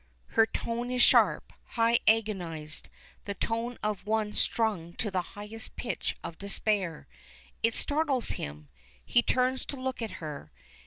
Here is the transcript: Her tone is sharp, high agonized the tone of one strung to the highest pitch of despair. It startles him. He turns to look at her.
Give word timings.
Her 0.29 0.47
tone 0.47 0.89
is 0.89 1.03
sharp, 1.03 1.53
high 1.77 1.99
agonized 2.07 2.89
the 3.25 3.35
tone 3.35 3.77
of 3.83 4.07
one 4.07 4.33
strung 4.33 4.93
to 4.93 5.11
the 5.11 5.21
highest 5.37 5.75
pitch 5.75 6.15
of 6.23 6.39
despair. 6.39 7.07
It 7.61 7.75
startles 7.75 8.29
him. 8.29 8.69
He 9.05 9.21
turns 9.21 9.63
to 9.65 9.75
look 9.79 10.01
at 10.01 10.13
her. 10.17 10.51